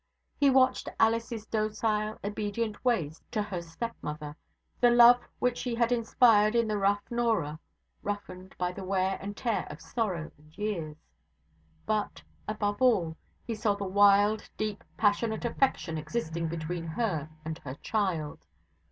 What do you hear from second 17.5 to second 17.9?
her